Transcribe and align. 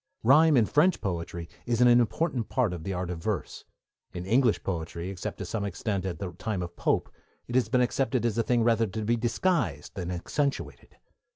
Rhyme 0.23 0.57
in 0.57 0.65
French 0.65 0.99
poetry 0.99 1.47
is 1.67 1.79
an 1.79 1.87
important 1.87 2.49
part 2.49 2.73
of 2.73 2.83
the 2.83 2.91
art 2.91 3.11
of 3.11 3.21
verse; 3.21 3.65
in 4.15 4.25
English 4.25 4.63
poetry, 4.63 5.11
except 5.11 5.37
to 5.37 5.45
some 5.45 5.63
extent 5.63 6.07
at 6.07 6.17
the 6.17 6.31
time 6.31 6.63
of 6.63 6.75
Pope, 6.75 7.11
it 7.47 7.53
has 7.53 7.69
been 7.69 7.81
accepted 7.81 8.25
as 8.25 8.35
a 8.35 8.41
thing 8.41 8.63
rather 8.63 8.87
to 8.87 9.05
be 9.05 9.15
disguised 9.15 9.93
than 9.93 10.09
accentuated. 10.09 10.97